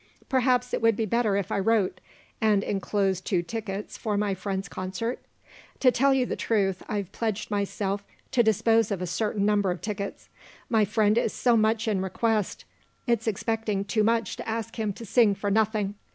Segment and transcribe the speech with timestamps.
[0.29, 2.01] Perhaps it would be better if I wrote,
[2.41, 5.19] and enclosed two tickets for my friend's concert?
[5.79, 9.79] To tell you the truth, I've pledged myself to dispose of a certain number of
[9.79, 10.27] tickets.
[10.69, 12.65] My friend is so much in request
[13.05, 15.93] it's expecting too much to ask him to sing for nothing.